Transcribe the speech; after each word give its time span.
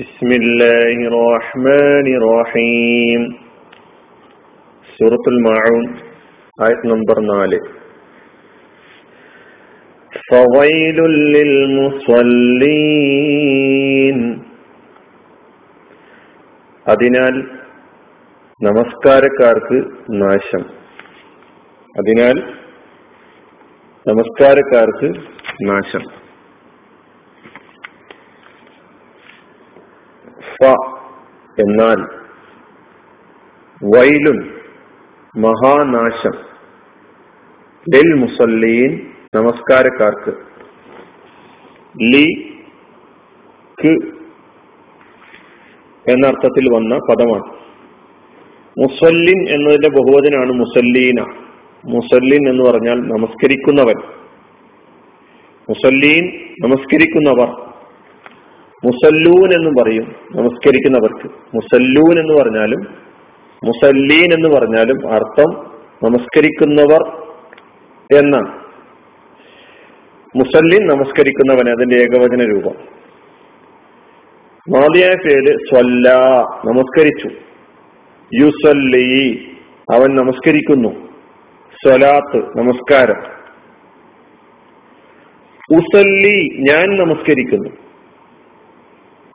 بسم 0.00 0.30
الله 0.32 0.96
الرحمن 1.10 2.06
الرحيم 2.20 3.22
سورة 4.98 5.24
المعون 5.28 5.84
آية 6.58 6.80
نمبر 6.84 7.16
4 7.20 7.60
فويل 10.30 10.98
للمصلين 12.68 13.38
അതിനാൽ 16.86 17.34
നമസ്കാരക്കാർക്ക് 18.60 19.78
നാശം 20.22 20.62
അതിനാൽ 21.96 22.36
നമസ്കാരക്കാർക്ക് 24.06 25.08
നാശം 25.60 26.04
ഫ 30.51 30.65
എന്നാൽ 31.59 32.23
വൈലുൻ 33.95 34.53
മഹാനാശം. 35.37 36.53
ലിൽ 37.95 38.13
മുസല്ലീൻ 38.13 39.11
നമസ്കാരക്കാർക്ക്. 39.35 40.33
ലി 42.01 42.49
എന്നർത്ഥത്തിൽ 46.09 46.73
വന്ന 46.73 46.95
പദമാണ്. 46.95 47.63
മുസല്ലിൻ 48.79 49.49
എന്നതിന്റെ 49.49 49.89
ബഹുവചനാണ് 49.89 50.51
മുസല്ലീന. 50.51 51.21
മുസല്ലിൻ 51.85 52.49
എന്ന് 52.49 52.63
പറഞ്ഞാൽ 52.63 52.95
നമസ്കരിക്കുന്നവൻ. 52.95 53.95
മുസല്ലീൻ 55.69 56.49
നമസ്കരിക്കുന്നവർ. 56.61 57.72
മുസല്ലൂൻ 58.85 59.53
എന്ന് 59.53 59.83
പറയും 59.83 60.15
നമസ്കരിക്കുന്നവർക്ക്. 60.35 61.55
മുസല്ലൂൻ 61.55 62.19
എന്ന് 62.19 62.33
പറഞ്ഞാലും 62.33 62.79
മുസല്ലീൻ 63.63 64.33
എന്ന് 64.33 64.49
പറഞ്ഞാലും 64.49 65.13
അർത്ഥം 65.13 65.71
നമസ്കരിക്കുന്നവർ 66.03 67.23
എന്നാണ്. 68.17 68.63
മുസല്ലിൻ 70.35 70.87
നമസ്കരിക്കുന്നവൻ 70.87 71.69
അതിന്റെ 71.69 71.95
ഏകവചന 71.95 72.45
രൂപം. 72.45 72.75
മാതിയായ 74.69 75.15
പേര് 75.15 75.55
സ്വല്ല 75.55 76.15
നമസ്കരിച്ചു. 76.65 77.29
യുസല്ലി 78.41 79.47
അവൻ 79.93 80.15
നമസ്കരിക്കുന്നു. 80.15 81.07
സ്വലാത്ത് 81.83 82.57
നമസ്കാരം. 82.57 83.21
ഉസല്ലി 85.77 86.63
ഞാൻ 86.69 86.97
നമസ്കരിക്കുന്നു. 86.97 87.69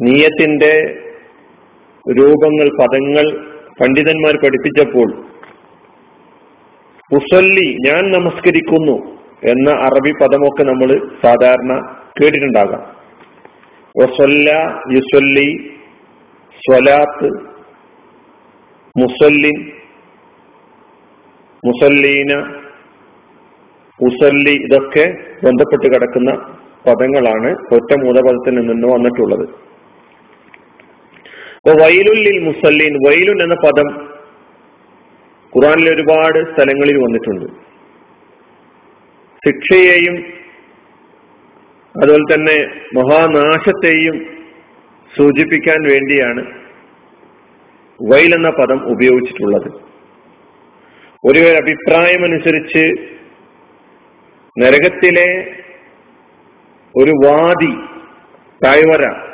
നീയത്തിന്റെ 0.01 0.73
രൂപങ്ങൾ 2.07 2.69
പദങ്ങൾ 2.81 3.27
പണ്ഡിതന്മാർ 3.81 4.35
പഠിപ്പിച്ചപ്പോൾ 4.45 5.09
മുസല്ലി 7.13 7.67
ഞാൻ 7.87 8.03
നമസ്കരിക്കുന്നു 8.13 8.97
എന്ന 9.53 9.69
അറബി 9.87 10.13
പദമൊക്കെ 10.21 10.63
നമ്മൾ 10.63 10.91
സാധാരണ 11.25 11.73
കേട്ടിട്ടുണ്ടാകാം. 12.19 12.83
വസല്ല 14.01 14.49
യുസല്ലി 14.95 15.49
സ്വലാത്ത് 16.63 17.29
മുസല്ലിൻ 18.97 19.59
മുസല്ലീന 21.63 22.33
ഉസല്ലി 24.01 24.55
ഇതൊക്കെ 24.67 25.05
ബന്ധപ്പെട്ട് 25.45 25.87
കിടക്കുന്ന 25.95 26.31
പദങ്ങളാണ് 26.87 27.51
ഒറ്റ 27.77 27.91
മൂലപദത്തിൽ 28.03 28.55
നിന്ന് 28.61 28.89
വന്നിട്ടുള്ളത്. 28.95 29.47
വൈലുല്ലിൽ 31.67 32.45
മുസല്ലീൻ 32.45 32.95
വൈലുൻ 33.09 33.43
എന്ന 33.43 33.55
പദം 33.55 33.89
ഖുറാനിൽ 35.57 35.91
ഒരുപാട് 35.95 36.39
സ്ഥലങ്ങളിൽ 36.53 36.97
വന്നിട്ടുണ്ട്. 36.97 37.47
ശിക്ഷയെയും 39.47 40.17
അതുപോലെ 42.03 42.35
തന്നെ 42.35 42.81
മഹാനാശത്തെയും 42.95 44.27
സൂചിപ്പിക്കാൻ 45.17 45.91
വേണ്ടിയാണ് 45.91 46.43
വൈൽ 48.13 48.35
എന്ന 48.35 48.51
പദം 48.51 48.89
ഉപയോഗിച്ചിട്ടുള്ളത്. 48.89 49.71
ഒരു 51.25 51.39
അഭിപ്രായമനുസരിച്ച് 51.39 52.85
നരകത്തിലെ 54.63 55.55
ഒരു 56.97 57.11
വാദി 57.11 57.73
തായ്വര 58.67 59.28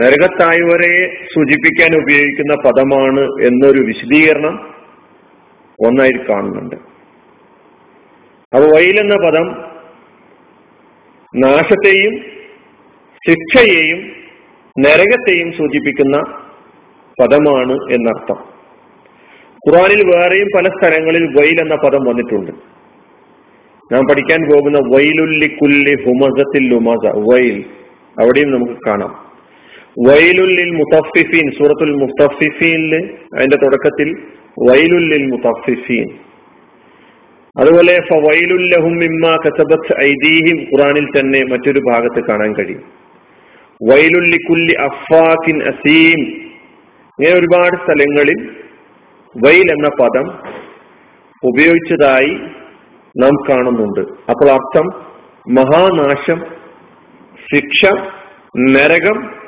നരകത്തായ്വരയെ 0.00 1.06
സൂചിപ്പിക്കാൻ 1.06 2.02
ഉപയോഗിക്കുന്ന 2.02 2.54
പദമാണ് 2.54 3.20
എന്നൊരു 3.20 3.80
വിശദീകരണം 3.80 4.74
ഒന്നായി 5.86 6.10
കാണുന്നുണ്ട്. 6.10 6.74
അപ്പൊ 8.56 8.78
എന്ന 8.78 9.16
പദം 9.26 9.64
നാശത്തെയും 11.36 12.24
ശിക്ഷയെയും 13.28 14.12
നരകത്തെയും 14.80 15.52
സൂചിപ്പിക്കുന്ന 15.52 16.16
പദമാണ് 17.20 17.72
എന്നർത്ഥം. 17.72 18.58
ഖുറാനിൽ 19.68 20.16
വേറെയും 20.16 20.48
പല 20.56 20.64
സ്ഥലങ്ങളിൽ 20.64 21.26
വൈൽ 21.26 21.60
എന്ന 21.60 21.74
പദം 21.74 22.04
വന്നിട്ടുണ്ട്. 22.04 22.52
നാം 23.94 24.02
പഠിക്കാൻ 24.10 24.50
പോകുന്ന 24.52 24.78
വൈലുല്ലി 24.78 25.56
കുല്ലി 25.56 26.04
ഹുമസത്തിൽ 26.04 26.68
ലുമസ 26.68 27.12
വൈൽ. 27.16 27.64
അവിടെയും 28.20 28.50
നമുക്ക് 28.50 28.80
കാണാം. 28.86 29.27
വൈലുല്ലിൽ 30.06 30.70
മുത്തഫിഫീൻ 30.70 31.50
സൂറത്തുൽ 31.50 31.94
മുത്തഫിഫീനിൽ 31.94 33.10
അതിന്റെ 33.36 33.56
തുടക്കത്തിൽ 33.56 34.16
വൈലുല്ലിൽ 34.70 35.26
മുത്തഫിഫീൻ. 35.26 36.18
അതുപോലെ 37.60 37.98
വൈലുല്ലഹും 38.12 38.92
മിമ്മ 38.92 39.36
കസബത്ത് 39.36 40.00
ഐദീഹിം 40.02 40.60
ഖുറാനിൽ 40.62 41.20
തന്നെ 41.20 41.44
മറ്റൊരു 41.44 41.78
ഭാഗത്ത് 41.78 42.26
കാണാൻ 42.28 42.54
കഴിയും. 42.54 42.82
വൈലുല്ലി 43.90 44.36
കുല്ലി 44.48 44.74
അഫാക്കിൻ 44.74 45.62
അസീം. 45.62 46.20
ഇങ്ങനെ 46.20 47.38
ഒരുപാട് 47.38 47.76
സ്ഥലങ്ങളിൽ 47.76 48.50
വൈൽ 49.46 49.70
എന്ന 49.70 49.88
പദം 50.00 50.30
ഉപയോഗിച്ചതായി 51.44 52.38
നാം 53.16 53.34
കാണുന്നുണ്ട്. 53.50 54.00
അപ്പോൾ 54.00 54.50
അർത്ഥം 54.50 54.86
മഹാനാശം 55.54 56.46
ശിക്ഷ 57.54 57.90
നരകം 58.58 59.47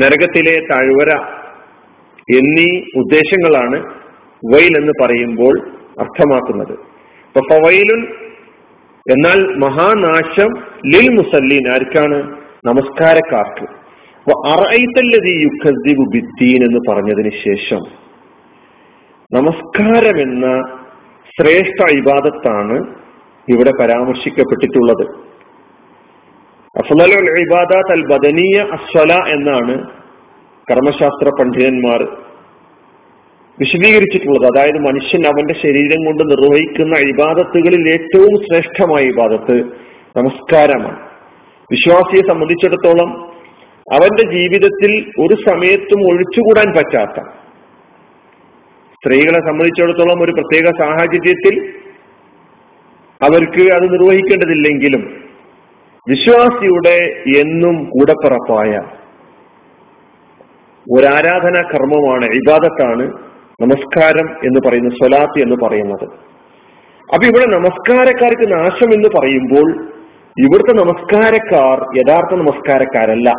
നരകത്തിലെ 0.00 0.66
താഴ്വര 0.70 1.10
എന്നീ 2.36 2.80
ഉദ്ദേശങ്ങളാണ് 2.96 3.78
വൈൽ 4.54 4.76
എന്ന് 4.76 4.92
പറയുമ്പോൾ 5.02 5.68
അർത്ഥമാക്കുന്നത്. 6.00 6.72
അപ്പൊ 7.26 7.40
ഫവൈലുൻ 7.40 8.06
എന്നാൽ 9.10 9.56
മഹാനാശം 9.56 10.50
ലിൽ 10.86 11.08
മുസല്ലീൻ 11.10 11.68
ആർക്കാണ്? 11.68 12.36
നമസ്കാരക്കാർക്ക്. 12.64 13.66
അപ്പൊ 14.20 14.50
അറൈത്തല്ലതി 14.50 15.34
യുഖദ്ദീബ് 15.42 16.12
ബിദ്ദീൻ 16.12 16.64
എന്ന് 16.64 16.80
പറഞ്ഞതിന് 16.88 17.30
ശേഷം 17.30 18.08
നമസ്കാരം 19.32 20.20
എന്ന 20.20 20.46
ശ്രേഷ്ഠ 21.30 21.92
ഇബാദത്താണ് 21.92 22.94
ഇവിടെ 23.48 23.72
പരാമർശിക്കപ്പെട്ടിട്ടുള്ളത്. 23.80 25.27
അൽ 27.90 28.06
ബദനീയ 28.06 28.58
അസ്വല 28.60 29.12
എന്നാണ് 29.12 29.86
കർമ്മശാസ്ത്ര 30.70 31.28
പണ്ഡിതന്മാർ 31.28 32.02
വിശദീകരിച്ചിട്ടുള്ളത്. 33.60 34.46
അതായത് 34.46 34.78
മനുഷ്യൻ 34.78 35.26
അവന്റെ 35.26 35.54
ശരീരം 35.54 36.04
കൊണ്ട് 36.04 36.22
നിർവഹിക്കുന്ന 36.22 36.98
ഇബാദത്തുകളിൽ 36.98 37.88
ഏറ്റവും 37.88 38.44
ശ്രേഷ്ഠമായ 38.44 39.04
ഇബാദത്ത് 39.04 39.64
നമസ്കാരമാണ്. 40.16 41.08
വിശ്വാസിയെ 41.70 42.28
സംബന്ധിച്ചിടത്തോളം 42.28 43.10
അവന്റെ 43.92 44.36
ജീവിതത്തിൽ 44.36 45.10
ഒരു 45.20 45.34
സമയത്തും 45.34 46.12
ഒഴിച്ചുകൂടാൻ 46.12 46.74
പറ്റാത്ത 46.76 47.28
സ്ത്രീകളെ 48.94 49.40
സംബന്ധിച്ചിടത്തോളം 49.40 50.22
ഒരു 50.22 50.32
പ്രത്യേക 50.32 50.64
സാഹചര്യത്തിൽ 50.78 51.72
അവർക്ക് 53.22 53.72
അത് 53.72 53.92
നിർവഹിക്കേണ്ടതില്ലെങ്കിലും 53.92 55.27
വിശ്വാസിയുടെ 56.08 56.98
എന്നും 57.40 57.90
കൂടപ്പിറപ്പായ 57.90 58.70
ഒരാരാധനാ 60.98 61.62
കർമ്മമാണ് 61.62 62.24
ഇബാദത്താണ് 62.24 63.12
നമസ്കാരം 63.62 64.30
എന്ന് 64.44 64.68
പറയുന്ന 64.68 64.88
സ്വലാത്ത് 64.88 65.42
എന്ന് 65.42 65.56
പറയുന്നത്. 65.64 66.04
അപ്പൊ 67.14 67.24
ഇവിടെ 67.24 67.46
നമസ്കാരക്കാർക്ക് 67.56 68.52
നാശം 68.52 68.94
എന്ന് 68.94 69.08
പറയുമ്പോൾ 69.18 69.84
ഇവിടുത്തെ 70.40 70.72
നമസ്കാരക്കാർ 70.72 71.80
യഥാർത്ഥ 71.98 72.34
നമസ്കാരക്കാരല്ല. 72.34 73.30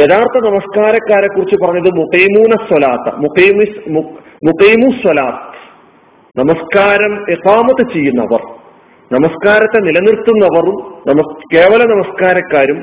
യഥാർത്ഥ 0.00 0.48
നമസ്കാരക്കാരെ 0.48 1.26
കുറിച്ച് 1.26 1.66
പറഞ്ഞത് 1.66 1.94
മുഖൈമൂന 1.94 2.50
സ്വലാത്ത 2.68 3.14
മുഖൈമു 3.14 4.90
സ്വലാത്ത്. 5.02 5.56
നമസ്കാരം 6.38 7.30
എഫാമത്ത് 7.30 7.92
ചെയ്യുന്നവർ. 7.92 8.65
നമസ്കാരത്തെ 9.12 9.78
നിലനിർത്തുന്നവറും 9.80 10.76
നമസ് 11.06 11.34
കേവല 11.54 11.82
നമസ്കാരക്കാരും 11.84 12.78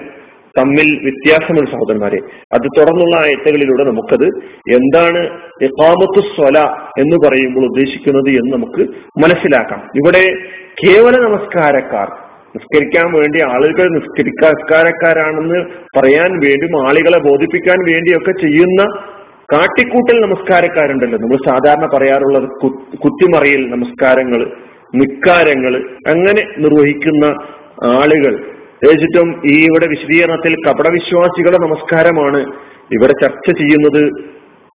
തമ്മിൽ 0.60 1.00
വ്യത്യാസമുള്ള 1.04 1.72
സഹോദരന്മാരെ. 1.72 2.18
അത് 2.54 2.68
തുടർന്നുള്ള 2.78 3.16
ആയത്തകളിലൂടെ 3.16 3.84
നമുക്കത് 3.84 4.28
എന്താണ് 4.74 5.22
ഇഖാമത്തു 5.62 6.22
സ്വല 6.22 6.60
എന്ന് 7.00 7.18
പറയുമ്പോൾ 7.26 7.66
ഉദ്ദേശിക്കുന്നത് 7.66 8.30
എന്ന് 8.30 8.54
നമുക്ക് 8.54 8.90
മനസ്സിലാക്കാം. 9.24 9.82
ഇവിടെ 9.96 10.24
കേവല 10.84 11.16
നമസ്കാരക്കാർ 11.28 12.08
നിസ്കരിക്കാൻ 12.56 13.14
വേണ്ടി 13.14 13.42
ആളുകൾ 13.42 13.94
നിസ്കരിക്കാരക്കാരാണെന്ന് 13.94 15.60
പറയാൻ 16.00 16.32
വേണ്ടിയും 16.32 16.88
ആളുകളെ 16.88 17.20
ബോധിപ്പിക്കാൻ 17.30 17.94
വേണ്ടിയൊക്കെ 17.94 18.32
ചെയ്യുന്ന 18.32 18.82
കാട്ടിക്കൂട്ടൽ 19.54 20.22
നമസ്കാരക്കാരുണ്ടല്ലോ. 20.22 21.18
നമ്മൾ 21.18 21.38
സാധാരണ 21.46 21.98
പറയാറുള്ളത് 21.98 22.50
കുത്തിമറിയൽ 22.98 23.70
നമസ്കാരങ്ങൾ 23.70 24.52
നിക്കാരങ്ങൾ 24.96 25.74
അങ്ങനെ 26.08 26.42
നിർവഹിക്കുന്ന 26.58 27.26
ആളുകൾ. 27.84 28.34
ഏറ്റവും 28.92 29.42
ഈ 29.46 29.66
ഇവിടെ 29.66 29.88
വിശദീകരണത്തിൽ 29.88 30.56
കപടവിശ്വാസികളുടെ 30.68 31.58
നമസ്കാരമാണ് 31.58 32.40
ഇവിടെ 32.94 33.14
ചർച്ച 33.22 33.52
ചെയ്യുന്നത് 33.52 34.04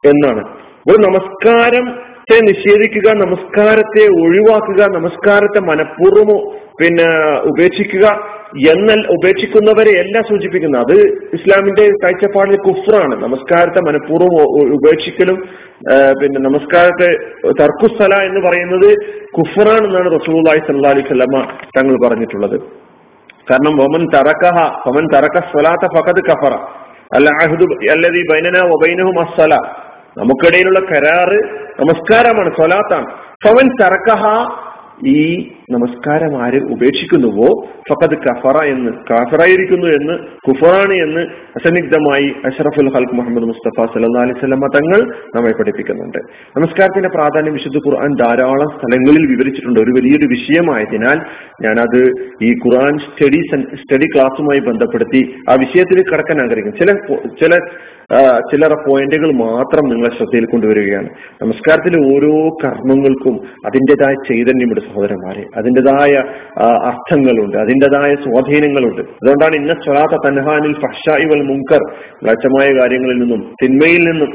എന്നാണ്. 0.04 0.42
ഒരു 0.90 0.98
നമസ്കാരത്തെ 0.98 2.36
നിഷേധിക്കുക 2.42 3.12
നമസ്കാരത്തെ 3.14 4.04
ഒഴിവാക്കുക 4.22 4.80
നമസ്കാരത്തെ 4.96 5.60
മനഃപൂർവമോ 5.60 6.36
പിന്നെ 6.80 7.08
ഉപേക്ഷിക്കുക 7.50 8.06
എന്നാൽ 8.72 9.00
ഉപേക്ഷിക്കുന്നവരെ 9.14 9.92
എല്ലാം 10.02 10.22
സൂചിപ്പിക്കുന്നത് 10.28 10.82
അത് 10.84 10.96
ഇസ്ലാമിന്റെ 11.36 11.84
കാഴ്ചപ്പാടിൽ 12.02 12.56
കുഫ്രാണ് 12.56 13.14
നമസ്കാരത്തെ 13.24 13.80
മനഃപൂർവം 13.88 14.34
ഉപേക്ഷിക്കലും 14.76 15.38
പിന്നെ 16.20 16.40
നമസ്കാരത്തെ 16.40 17.08
തർക്കുസ്ഥല 17.60 18.14
എന്ന് 18.28 18.40
പറയുന്നത് 18.48 18.88
കുഫറാണെന്നാണ് 19.38 20.10
റസൂലായി 20.20 20.58
സല്ലാ 20.58 20.90
അലൈഹി 20.90 21.06
സ്വലമ 21.06 21.42
തങ്ങൾ 21.78 22.08
പറഞ്ഞിട്ടുള്ളത്. 22.08 22.56
കാരണം 23.50 23.74
ഒമൻ 23.82 24.02
തറക്കഹ 24.14 24.56
ഒമൻ 24.88 25.04
തറക്ക 25.14 25.38
സ്വലാത്ത 25.50 25.84
ഫഖദ് 25.96 26.24
കഫറ. 26.30 26.54
അല്ല 27.16 27.28
അഹദു 27.42 27.66
അല്ലതി 27.94 28.22
ബൈനന 28.32 28.56
ഒബൈനഹും 28.76 29.18
അസ്സല. 29.20 29.54
നമുക്കിടയിലുള്ള 30.18 30.80
കരാറ് 30.80 31.38
നമസ്കാരമാണ് 31.80 32.50
സ്വലാത്താണ്. 32.56 33.06
ഫവൻ 33.44 33.68
തറക്കഹ 33.82 34.24
ഈ 35.06 35.20
നമസ്കാരം 35.70 36.42
ആര് 36.42 36.60
ഉപേക്ഷിക്കുന്നുവോ? 36.74 37.48
ഫഖദ് 37.88 38.16
കഫറ 38.18 38.56
എന്ന് 38.64 38.90
കാഫറായിരിക്കുന്നു 39.10 39.86
എന്ന് 39.86 40.14
കുഫറാണ് 40.46 40.94
എന്ന് 40.94 41.22
അസന്നിഗ്ധമായി 41.58 42.28
അഷറഫുൽ 42.46 42.88
ഹൽക്ക് 42.94 43.14
മുഹമ്മദ് 43.14 43.44
മുസ്തഫ 43.44 43.86
സല്ലാ 43.94 44.22
അലൈഹി 44.22 44.38
സ്വലമ 44.38 44.66
തങ്ങൾ 44.76 45.00
നമ്മെ 45.36 45.52
പഠിപ്പിക്കുന്നുണ്ട്. 45.58 46.18
നമസ്കാരത്തിന്റെ 46.56 47.08
പ്രാധാന്യം 47.08 47.52
വിശുദ്ധ 47.52 47.76
ഖുർആൻ 47.76 48.14
ധാരാളം 48.22 48.70
സ്ഥലങ്ങളിൽ 48.78 49.26
വിവരിച്ചിട്ടുണ്ട്. 49.26 49.80
ഒരു 49.80 49.90
വലിയൊരു 49.90 50.26
വിഷയമായതിനാൽ 50.26 51.20
ഞാനത് 51.66 52.02
ഈ 52.42 52.52
ഖുർആൻ 52.64 52.98
സ്റ്റഡി 52.98 53.42
സ്റ്റഡി 53.82 54.06
ക്ലാസ്സുമായി 54.14 54.60
ബന്ധപ്പെടുത്തി 54.60 55.22
ആ 55.50 55.54
വിഷയത്തിൽ 55.54 56.04
കടക്കാൻ 56.10 56.40
ആഗ്രഹിക്കും 56.42 56.74
ചില 56.80 56.90
ചില 57.42 57.54
ചില 58.52 58.66
പോയിന്റുകൾ 58.88 59.30
മാത്രം 59.32 59.88
നിങ്ങളെ 59.88 60.10
ശ്രദ്ധയിൽ 60.16 60.44
കൊണ്ടുവരികയാണ്. 60.44 61.08
നമസ്കാരത്തിലെ 61.42 61.98
ഓരോ 62.14 62.34
കർമ്മങ്ങൾക്കും 62.64 63.34
അതിന്റെതായ 63.66 64.14
ചൈതന്യമുണ്ട് 64.28 64.80
സഹോദരന്മാരെ 64.80 65.44
അതിന്റെതായ 65.58 66.12
അർത്ഥങ്ങളുണ്ട് 66.90 67.56
അതിന്റെതായ 67.56 68.10
സ്വാധീനങ്ങളുണ്ട്. 68.24 69.02
അതുകൊണ്ടാണ് 69.20 69.56
ഇന്ന 69.56 69.74
സ്വലാത്ത 69.84 70.16
തൻഹാനിൽ 70.26 70.74
ഫഷായി 70.84 71.26
വൽ 71.30 71.44
മുങ്കർ 71.50 71.82
മ്ലേച്ഛമായ 72.22 72.68
കാര്യങ്ങളിൽ 72.80 73.18
നിന്നും 73.22 73.42
തിന്മയിൽ 73.62 74.04
നിന്നും 74.10 74.32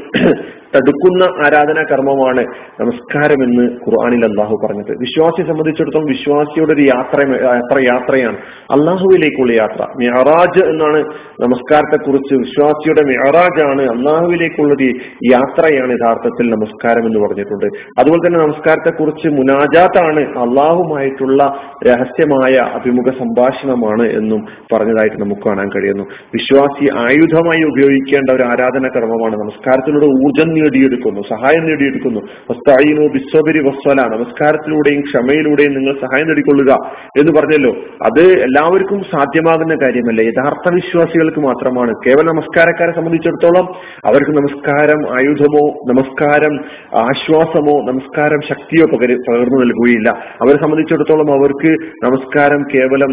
തടുക്കുന്ന 0.76 1.24
ആരാധനാ 1.24 1.84
കർമ്മമാണ് 1.92 2.46
നമസ്കാരം 2.80 3.44
എന്ന് 3.44 3.62
ഖുർആാനിൽ 3.62 4.24
അള്ളാഹു 4.24 4.60
പറഞ്ഞത്. 4.64 4.90
വിശ്വാസിയെ 4.90 5.46
സംബന്ധിച്ചിടത്തോളം 5.46 6.06
വിശ്വാസിയുടെ 6.06 6.72
ഒരു 6.72 6.82
യാത്ര 6.82 7.20
യാത്ര 7.44 7.78
യാത്രയാണ്. 7.78 8.36
അള്ളാഹുവിലേക്കുള്ള 8.70 9.52
യാത്ര. 9.52 9.82
മെഹറാജ് 9.82 10.64
എന്നാണ് 10.64 11.04
നമസ്കാരത്തെ 11.40 12.04
കുറിച്ച് 12.04 12.34
വിശ്വാസിയുടെ 12.34 13.02
മെഹറാജ് 13.02 13.64
ആണ് 13.64 13.82
അള്ളാഹുവിലേക്കുള്ളൊരു 13.82 14.94
യാത്രയാണ് 15.32 15.92
യഥാർത്ഥത്തിൽ 15.92 16.50
നമസ്കാരം 16.50 17.06
എന്ന് 17.06 17.20
പറഞ്ഞിട്ടുണ്ട്. 17.20 17.66
അതുപോലെ 17.98 18.26
തന്നെ 18.26 18.40
നമസ്കാരത്തെ 18.40 18.90
കുറിച്ച് 18.90 19.28
മുനാജാത്താണ് 19.28 20.20
അള്ളാഹുമായിട്ടുള്ള 20.20 21.56
രഹസ്യമായ 21.86 22.54
അഭിമുഖ 22.54 23.10
സംഭാഷണമാണ് 23.18 24.02
എന്നും 24.02 24.46
പറഞ്ഞതായിട്ട് 24.72 25.20
നമുക്ക് 25.20 25.40
കാണാൻ 25.46 25.68
കഴിയുന്നു. 25.68 26.04
വിശ്വാസി 26.34 26.84
ആയുധമായി 26.96 27.62
ഉപയോഗിക്കേണ്ട 27.62 28.30
ഒരു 28.30 28.42
ആരാധന 28.42 28.88
കർമ്മമാണ് 28.88 29.36
നമസ്കാരത്തിലൂടെ 29.36 30.06
ഊർജം 30.06 30.63
നേടിയെടുക്കുന്നു 30.64 31.20
സഹായം 31.22 31.66
നേടിയെടുക്കുന്നു. 31.66 32.20
വസ്തായിനോ 32.50 33.06
ബിസ്വബരി 33.06 33.58
വസ്വല 33.68 34.00
നമസ്കാരത്തിലൂടെയും 34.16 35.00
ക്ഷമയിലൂടെയും 35.00 35.74
നിങ്ങൾ 35.74 35.92
സഹായം 35.92 36.28
നേടിക്കൊള്ളുക 36.28 36.72
എന്ന് 37.18 37.32
പറഞ്ഞല്ലോ. 37.40 37.72
അത് 38.04 38.22
എല്ലാവർക്കും 38.42 39.00
സാധ്യമാകുന്ന 39.12 39.74
കാര്യമല്ല. 39.82 40.20
യഥാർത്ഥ 40.22 40.74
വിശ്വാസികൾക്ക് 40.74 41.40
മാത്രമാണ്. 41.40 41.92
കേവല 42.06 42.26
നമസ്കാരക്കാരെ 42.26 42.92
സംബന്ധിച്ചിടത്തോളം 42.94 43.66
അവർക്ക് 44.04 44.30
നമസ്കാരം 44.30 45.00
ആയുധമോ 45.16 45.64
നമസ്കാരം 45.92 46.54
ആശ്വാസമോ 46.98 47.74
നമസ്കാരം 47.92 48.40
ശക്തിയോ 48.48 48.86
പകര് 48.86 49.16
പകർന്നു 49.28 49.58
നൽകുകയില്ല. 49.60 50.10
അവരെ 50.42 50.58
സംബന്ധിച്ചിടത്തോളം 50.62 51.32
അവർക്ക് 51.32 51.70
നമസ്കാരം 52.04 52.62
കേവലം 52.74 53.12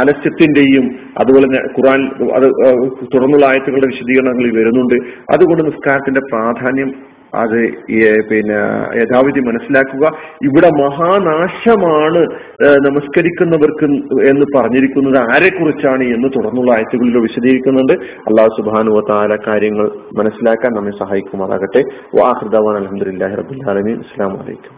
ആലസ്യത്തിന്റെയും 0.00 0.84
അതുപോലെ 1.18 1.44
തന്നെ 1.46 1.62
ഖുറാൻ 1.78 2.00
അത് 2.34 2.46
തുടർന്നുള്ള 3.14 3.46
ആയത്തുകളുടെ 3.46 3.86
വിശദീകരണങ്ങളിൽ 3.86 4.58
വരുന്നുണ്ട്. 4.58 4.94
അതുകൊണ്ട് 5.32 5.64
നിസ്കാരത്തിന്റെ 5.64 6.20
പ്രാധാന്യം 6.44 6.92
അത് 7.42 7.60
പിന്നെ 8.30 8.58
യഥാവിധി 8.98 9.40
മനസ്സിലാക്കുക. 9.40 10.04
ഇവിടെ 10.42 10.68
മഹാനാശമാണ് 10.82 12.20
നമസ്കരിക്കുന്നവർക്ക് 12.86 13.86
എന്ന് 14.30 14.46
പറഞ്ഞിരിക്കുന്നത് 14.56 15.18
ആരെക്കുറിച്ചാണ് 15.32 16.04
എന്ന് 16.14 16.28
തുടർന്നുള്ള 16.36 16.72
ആഴ്ചകളിൽ 16.72 17.18
വിശദീകരിക്കുന്നുണ്ട്. 17.18 17.92
അള്ളാഹു 18.30 18.54
സുബാനു 18.58 19.02
താല 19.10 19.38
കാര്യങ്ങൾ 19.48 19.88
മനസ്സിലാക്കാൻ 20.20 20.72
നമ്മെ 20.78 20.94
സഹായിക്കുമാറാകട്ടെ. 21.02 21.82
വാഹൃദാൻ 22.20 22.72
അലഹദില്ലാഹി 22.76 23.34
റബുല്ലാലമി 23.42 23.94
അസ്സാം 24.04 24.32
വലൈക്കും 24.38 24.74